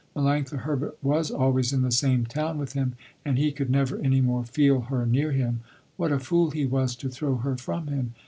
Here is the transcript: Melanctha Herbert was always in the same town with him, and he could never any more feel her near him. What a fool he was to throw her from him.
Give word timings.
Melanctha 0.15 0.57
Herbert 0.61 0.97
was 1.03 1.29
always 1.29 1.71
in 1.71 1.83
the 1.83 1.91
same 1.91 2.25
town 2.25 2.57
with 2.57 2.73
him, 2.73 2.93
and 3.23 3.37
he 3.37 3.51
could 3.51 3.69
never 3.69 3.97
any 3.99 4.19
more 4.19 4.43
feel 4.43 4.81
her 4.89 5.05
near 5.05 5.31
him. 5.31 5.59
What 5.95 6.11
a 6.11 6.17
fool 6.17 6.49
he 6.49 6.65
was 6.65 6.95
to 6.95 7.09
throw 7.09 7.35
her 7.35 7.55
from 7.55 7.85
him. 7.85 8.15